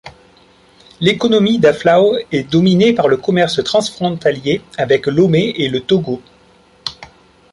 L'économie 0.99 1.59
d'Aflao 1.59 2.15
est 2.31 2.49
dominée 2.49 2.91
par 2.95 3.07
le 3.07 3.17
commerce 3.17 3.63
transfrontalier 3.63 4.63
avec 4.79 5.05
Lomé 5.05 5.53
et 5.57 5.69
le 5.69 5.79
Togo. 5.81 6.23